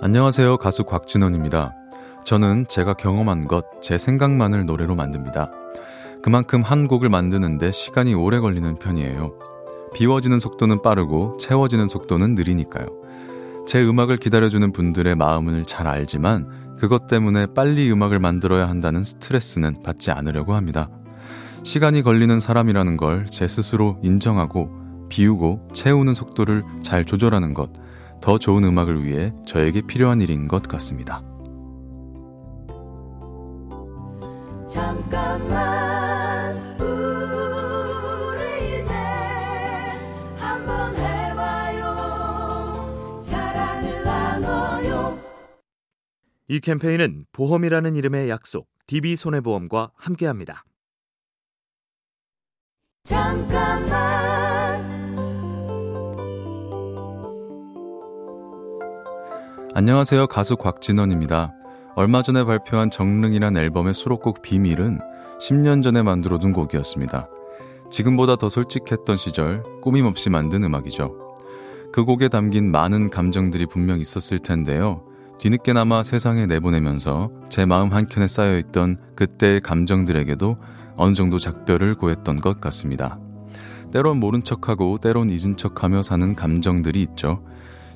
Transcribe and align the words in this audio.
안녕하세요. 0.00 0.56
가수 0.56 0.84
곽진원입니다. 0.84 1.74
저는 2.24 2.66
제가 2.68 2.94
경험한 2.94 3.46
것, 3.46 3.66
제 3.82 3.98
생각만을 3.98 4.64
노래로 4.64 4.94
만듭니다. 4.94 5.50
그만큼 6.22 6.62
한 6.62 6.88
곡을 6.88 7.08
만드는데 7.08 7.72
시간이 7.72 8.14
오래 8.14 8.38
걸리는 8.38 8.76
편이에요. 8.76 9.34
비워지는 9.94 10.38
속도는 10.38 10.82
빠르고 10.82 11.36
채워지는 11.38 11.88
속도는 11.88 12.34
느리니까요. 12.34 12.86
제 13.66 13.84
음악을 13.84 14.16
기다려주는 14.18 14.72
분들의 14.72 15.14
마음을 15.14 15.64
잘 15.64 15.86
알지만 15.86 16.46
그것 16.78 17.06
때문에 17.06 17.46
빨리 17.46 17.90
음악을 17.90 18.18
만들어야 18.18 18.68
한다는 18.68 19.04
스트레스는 19.04 19.74
받지 19.84 20.10
않으려고 20.10 20.54
합니다. 20.54 20.88
시간이 21.68 22.02
걸리는 22.02 22.40
사람이라는 22.40 22.96
걸 22.96 23.26
제 23.30 23.46
스스로 23.46 23.98
인정하고 24.02 24.70
비우고 25.10 25.68
채우는 25.74 26.14
속도를 26.14 26.62
잘 26.82 27.04
조절하는 27.04 27.52
것, 27.52 27.70
더 28.22 28.38
좋은 28.38 28.64
음악을 28.64 29.04
위해 29.04 29.34
저에게 29.46 29.82
필요한 29.82 30.22
일인 30.22 30.48
것 30.48 30.62
같습니다. 30.62 31.20
잠깐만 34.66 36.56
우리 36.80 38.80
이제 38.80 38.92
한번 40.36 40.96
해봐요 40.96 41.84
사랑을 43.22 44.04
나눠요 44.04 45.18
이 46.48 46.60
캠페인은 46.60 47.26
보험이라는 47.32 47.94
이름의 47.94 48.30
약속 48.30 48.68
DB손해보험과 48.86 49.90
함께합니다. 49.96 50.64
잠깐만 53.08 54.84
안녕하세요. 59.74 60.26
가수 60.26 60.56
곽진원입니다. 60.56 61.54
얼마 61.94 62.20
전에 62.20 62.44
발표한 62.44 62.90
정릉이란 62.90 63.56
앨범의 63.56 63.94
수록곡 63.94 64.42
비밀은 64.42 64.98
10년 65.40 65.82
전에 65.82 66.02
만들어둔 66.02 66.52
곡이었습니다. 66.52 67.28
지금보다 67.90 68.36
더 68.36 68.50
솔직했던 68.50 69.16
시절 69.16 69.62
꾸밈없이 69.80 70.28
만든 70.28 70.62
음악이죠. 70.64 71.16
그 71.90 72.04
곡에 72.04 72.28
담긴 72.28 72.70
많은 72.70 73.08
감정들이 73.08 73.64
분명 73.64 74.00
있었을 74.00 74.38
텐데요. 74.38 75.02
뒤늦게나마 75.38 76.02
세상에 76.02 76.44
내보내면서 76.44 77.30
제 77.48 77.64
마음 77.64 77.94
한켠에 77.94 78.28
쌓여있던 78.28 78.98
그때의 79.14 79.62
감정들에게도 79.62 80.58
어느 80.98 81.14
정도 81.14 81.38
작별을 81.38 81.94
고했던 81.94 82.40
것 82.40 82.60
같습니다. 82.60 83.18
때론 83.92 84.18
모른 84.18 84.44
척하고 84.44 84.98
때론 84.98 85.30
잊은 85.30 85.56
척하며 85.56 86.02
사는 86.02 86.34
감정들이 86.34 87.00
있죠. 87.02 87.42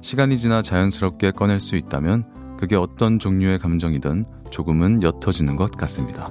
시간이 0.00 0.38
지나 0.38 0.62
자연스럽게 0.62 1.32
꺼낼 1.32 1.60
수 1.60 1.76
있다면 1.76 2.56
그게 2.58 2.76
어떤 2.76 3.18
종류의 3.18 3.58
감정이든 3.58 4.24
조금은 4.50 5.02
옅어지는 5.02 5.56
것 5.56 5.72
같습니다. 5.72 6.30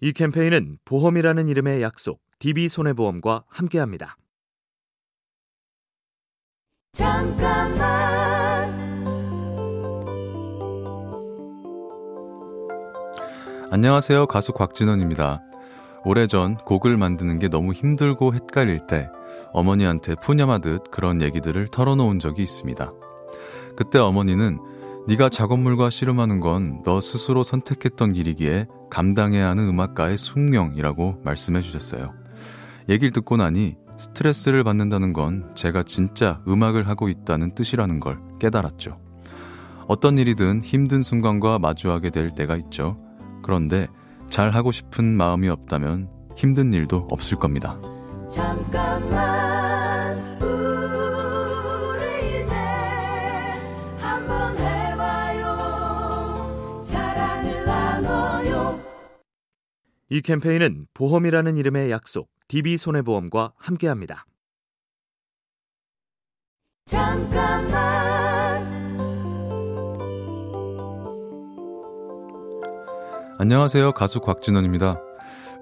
이 0.00 0.12
캠페인은 0.12 0.78
보험이라는 0.84 1.48
이름의 1.48 1.82
약속 1.82 2.20
DB손해보험과 2.38 3.44
함께합니다. 3.48 4.16
잠깐만 6.98 7.78
안녕하세요. 13.70 14.26
가수 14.26 14.52
곽진원입니다. 14.52 15.40
오래전 16.04 16.56
곡을 16.56 16.96
만드는 16.96 17.38
게 17.38 17.46
너무 17.48 17.72
힘들고 17.72 18.34
헷갈릴 18.34 18.88
때 18.88 19.08
어머니한테 19.52 20.16
푸념하듯 20.16 20.90
그런 20.90 21.22
얘기들을 21.22 21.68
털어놓은 21.68 22.18
적이 22.18 22.42
있습니다. 22.42 22.92
그때 23.76 24.00
어머니는 24.00 24.58
네가 25.06 25.28
작업물과 25.28 25.90
씨름하는 25.90 26.40
건 26.40 26.82
너 26.84 27.00
스스로 27.00 27.44
선택했던 27.44 28.12
길이기에 28.14 28.66
감당해야 28.90 29.48
하는 29.48 29.68
음악가의 29.68 30.18
숙명이라고 30.18 31.20
말씀해 31.22 31.60
주셨어요. 31.60 32.12
얘기를 32.88 33.12
듣고 33.12 33.36
나니 33.36 33.76
스트레스를 33.98 34.64
받는다는 34.64 35.12
건 35.12 35.50
제가 35.54 35.82
진짜 35.82 36.40
음악을 36.46 36.88
하고 36.88 37.08
있다는 37.08 37.54
뜻이라는 37.54 38.00
걸 38.00 38.18
깨달았죠. 38.38 38.98
어떤 39.88 40.18
일이든 40.18 40.62
힘든 40.62 41.02
순간과 41.02 41.58
마주하게 41.58 42.10
될 42.10 42.30
때가 42.30 42.56
있죠. 42.56 42.96
그런데 43.42 43.88
잘 44.30 44.50
하고 44.50 44.70
싶은 44.70 45.04
마음이 45.16 45.48
없다면 45.48 46.08
힘든 46.36 46.72
일도 46.72 47.08
없을 47.10 47.38
겁니다. 47.38 47.78
이 60.10 60.22
캠페인은 60.22 60.86
보험이라는 60.94 61.56
이름의 61.56 61.90
약속 61.90 62.30
DB손해보험과 62.48 63.52
함께합니다. 63.56 64.24
잠깐만 66.86 67.68
안녕하세요. 73.38 73.92
가수 73.92 74.20
곽진원입니다. 74.20 75.00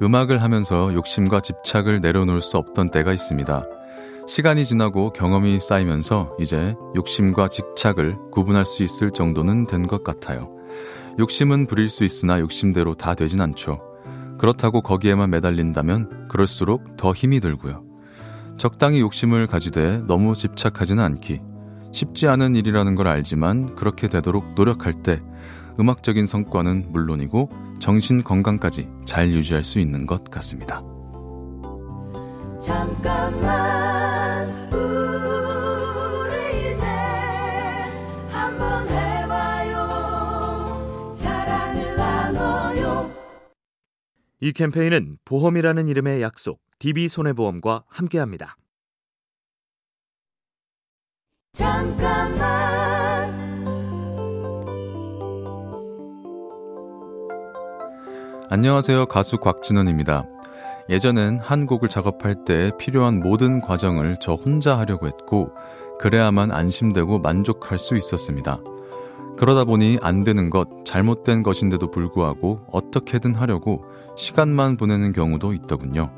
음악을 0.03 0.43
하면서 0.43 0.93
욕심과 0.95 1.41
집착을 1.41 2.01
내려놓을 2.01 2.41
수 2.41 2.57
없던 2.59 2.91
때가 2.91 3.13
있습니다. 3.13 3.65
시간이 4.29 4.65
지나고 4.65 5.13
경험이 5.13 5.61
쌓이면서 5.61 6.37
이제 6.41 6.75
욕심과 6.97 7.49
집착을 7.49 8.17
구분할 8.31 8.65
수 8.67 8.83
있을 8.83 9.11
정도는 9.11 9.67
된 9.67 9.87
것 9.87 10.03
같아요. 10.05 10.55
욕심은 11.19 11.67
부릴 11.67 11.89
수 11.89 12.05
있으나 12.05 12.41
욕심대로 12.41 12.95
다 12.95 13.15
되진 13.15 13.41
않죠. 13.41 13.81
그렇다고 14.47 14.81
거기에만 14.81 15.31
매달린다면 15.31 16.29
그럴수록 16.29 16.97
더 16.97 17.13
힘이 17.13 17.41
들고요. 17.41 17.83
적당히 18.59 19.01
욕심을 19.01 19.49
가지되 19.49 20.03
너무 20.07 20.37
집착하지는 20.37 21.03
않기. 21.03 21.41
쉽지 21.91 22.29
않은 22.29 22.55
일이라는 22.55 22.95
걸 22.95 23.09
알지만 23.09 23.75
그렇게 23.75 24.07
되도록 24.07 24.55
노력할 24.55 25.03
때 25.03 25.21
음악적인 25.81 26.27
성과는 26.27 26.93
물론이고 26.93 27.51
정신 27.81 28.23
건강까지 28.23 28.87
잘 29.05 29.31
유지할 29.31 29.65
수 29.65 29.81
있는 29.81 30.07
것 30.07 30.31
같습니다. 30.31 30.81
잠깐만 32.61 33.86
이 44.47 44.53
캠페인은 44.53 45.19
보험이라는 45.25 45.89
이름의 45.89 46.23
약속 46.23 46.61
DB손해보험과 46.79 47.83
함께합니다. 47.89 48.57
잠깐만 51.53 52.47
안녕하세요. 58.49 59.07
가수 59.07 59.39
곽진원입니다. 59.39 60.29
예전엔 60.91 61.41
한 61.41 61.67
곡을 61.67 61.89
작업할 61.89 62.45
때 62.45 62.71
필요한 62.79 63.19
모든 63.19 63.61
과정을 63.61 64.19
저 64.21 64.35
혼자 64.35 64.79
하려고 64.79 65.09
했고, 65.09 65.51
그래야만 65.99 66.53
안심되고 66.53 67.19
만족할 67.19 67.81
수 67.81 67.97
있었습니다. 67.97 68.61
그러다 69.37 69.65
보니 69.65 69.99
안 70.03 70.25
되는 70.25 70.49
것, 70.51 70.69
잘못된 70.85 71.43
것인데도 71.43 71.91
불구하고 71.91 72.67
어떻게든 72.73 73.35
하려고 73.35 73.85
시간만 74.17 74.77
보내는 74.77 75.13
경우도 75.13 75.53
있더군요. 75.53 76.11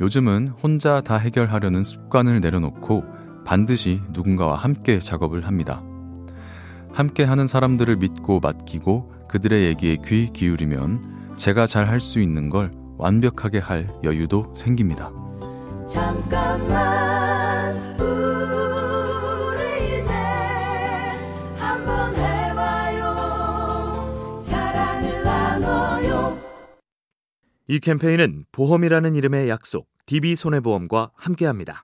요즘은 0.00 0.48
혼자 0.62 1.00
다 1.00 1.16
해결하려는 1.16 1.84
습관을 1.84 2.40
내려놓고 2.40 3.04
반드시 3.44 4.00
누군가와 4.12 4.56
함께 4.56 4.98
작업을 4.98 5.46
합니다. 5.46 5.80
함께 6.92 7.22
하는 7.24 7.46
사람들을 7.46 7.96
믿고 7.96 8.40
맡기고 8.40 9.12
그들의 9.28 9.64
얘기에 9.66 9.98
귀 10.04 10.28
기울이면 10.32 11.36
제가 11.36 11.66
잘 11.66 11.88
할 11.88 12.00
수 12.00 12.20
있는 12.20 12.50
걸 12.50 12.72
완벽하게 12.98 13.58
할 13.58 13.88
여유도 14.02 14.54
생깁니다. 14.56 15.10
잠깐만 15.88 17.13
이 27.66 27.78
캠페인은 27.78 28.44
보험이라는 28.52 29.14
이름의 29.14 29.48
약속 29.48 29.88
DB손해보험과 30.06 31.12
함께합니다. 31.14 31.82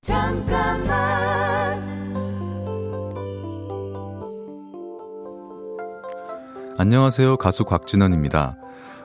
잠깐만 0.00 0.82
안녕하세요. 6.78 7.36
가수 7.36 7.64
곽진원입니다. 7.64 8.56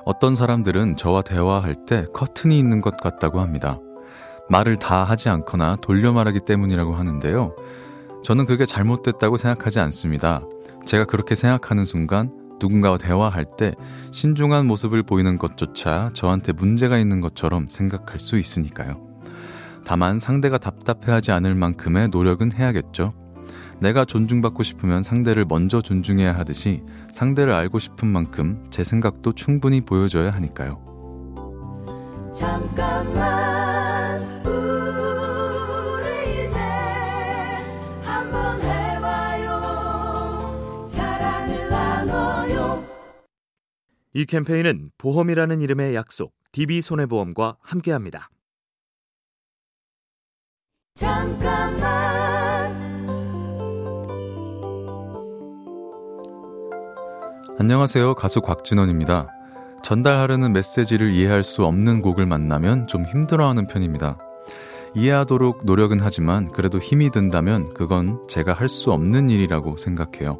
어떤 0.03 0.33
사람들은 0.33 0.95
저와 0.95 1.21
대화할 1.21 1.85
때 1.85 2.05
커튼이 2.11 2.57
있는 2.57 2.81
것 2.81 2.97
같다고 2.97 3.39
합니다. 3.39 3.79
말을 4.49 4.79
다 4.79 5.03
하지 5.03 5.29
않거나 5.29 5.75
돌려 5.75 6.11
말하기 6.11 6.39
때문이라고 6.39 6.95
하는데요. 6.95 7.55
저는 8.23 8.47
그게 8.47 8.65
잘못됐다고 8.65 9.37
생각하지 9.37 9.79
않습니다. 9.79 10.41
제가 10.87 11.05
그렇게 11.05 11.35
생각하는 11.35 11.85
순간 11.85 12.46
누군가와 12.59 12.97
대화할 12.97 13.45
때 13.57 13.73
신중한 14.11 14.65
모습을 14.65 15.03
보이는 15.03 15.37
것조차 15.37 16.11
저한테 16.13 16.53
문제가 16.53 16.97
있는 16.97 17.21
것처럼 17.21 17.67
생각할 17.69 18.19
수 18.19 18.37
있으니까요. 18.37 19.05
다만 19.85 20.19
상대가 20.19 20.57
답답해하지 20.57 21.31
않을 21.31 21.55
만큼의 21.55 22.09
노력은 22.09 22.51
해야겠죠. 22.51 23.13
내가 23.79 24.05
존중받고 24.05 24.63
싶으면 24.63 25.03
상대를 25.03 25.45
먼저 25.47 25.81
존중해야 25.81 26.35
하듯이 26.35 26.83
상대를 27.11 27.53
알고 27.53 27.79
싶은 27.79 28.07
만큼 28.07 28.65
제 28.69 28.83
생각도 28.83 29.33
충분히 29.33 29.81
보여줘야 29.81 30.31
하니까요. 30.31 30.81
잠깐만 32.33 33.56
이 44.17 44.25
캠페인은 44.25 44.89
보험이라는 44.97 45.61
이름의 45.61 45.93
약속 45.93 46.33
DB손해보험과 46.51 47.57
함께합니다. 47.61 48.31
잠깐만 50.95 51.77
안녕하세요. 57.59 58.15
가수 58.15 58.41
곽진원입니다. 58.41 59.29
전달하려는 59.83 60.51
메시지를 60.51 61.13
이해할 61.13 61.43
수 61.43 61.63
없는 61.63 62.01
곡을 62.01 62.25
만나면 62.25 62.87
좀 62.87 63.05
힘들어하는 63.05 63.67
편입니다. 63.67 64.17
이해하도록 64.95 65.63
노력은 65.63 65.99
하지만 66.01 66.51
그래도 66.51 66.79
힘이 66.79 67.11
든다면 67.11 67.75
그건 67.75 68.27
제가 68.27 68.53
할 68.53 68.67
수 68.67 68.91
없는 68.91 69.29
일이라고 69.29 69.77
생각해요. 69.77 70.39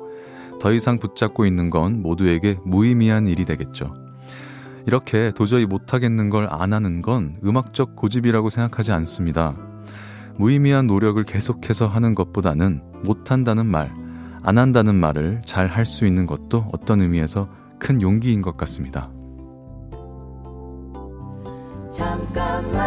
더 0.59 0.71
이상 0.74 0.98
붙잡고 1.00 1.45
있는 1.45 1.69
건 1.69 2.01
모두에게 2.01 2.57
무의미한 2.65 3.27
일이 3.27 3.45
되겠죠. 3.45 3.94
이렇게 4.86 5.31
도저히 5.36 5.65
못하겠는 5.65 6.30
걸 6.30 6.48
안 6.50 6.71
하는 6.74 7.01
건 7.01 7.38
음악적 7.44 7.95
고집이라고 7.95 8.50
생각하지 8.50 8.92
않습니다. 8.94 9.54
무의미한 10.38 10.88
노력을 10.88 11.21
계속해서 11.24 11.88
하는 11.88 12.15
것보다는 12.15 12.81
못한다는 13.04 13.65
말, 13.65 13.92
안 14.44 14.57
한다는 14.57 14.95
말을 14.95 15.42
잘 15.45 15.68
할 15.68 15.86
수 15.86 16.06
있는 16.06 16.25
것도 16.25 16.69
어떤 16.71 17.01
의미에서 17.01 17.48
큰 17.80 18.01
용기인 18.01 18.42
것 18.42 18.56
같습니다. 18.57 19.10
잠깐만 21.92 22.87